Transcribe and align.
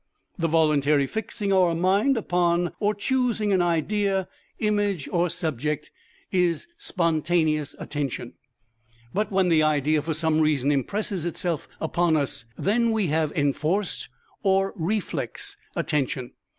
The 0.35 0.47
voluntary 0.47 1.05
fixing 1.05 1.53
our 1.53 1.75
mind 1.75 2.17
upon, 2.17 2.71
or 2.79 2.95
choosing 2.95 3.53
an 3.53 3.61
idea, 3.61 4.27
image, 4.57 5.07
or 5.11 5.29
subject, 5.29 5.91
is 6.31 6.65
spontaneous 6.79 7.75
attention, 7.77 8.33
but 9.13 9.31
when 9.31 9.49
the 9.49 9.61
idea 9.61 10.01
for 10.01 10.15
some 10.15 10.41
reason 10.41 10.71
impresses 10.71 11.23
itself 11.23 11.67
upon 11.79 12.17
us 12.17 12.45
then 12.57 12.89
we 12.89 13.09
have 13.09 13.31
enforced, 13.33 14.09
or 14.41 14.73
reflex 14.75 15.55
attention. 15.75 16.31